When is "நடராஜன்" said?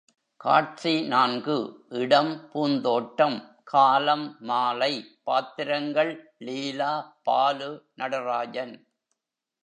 7.95-8.73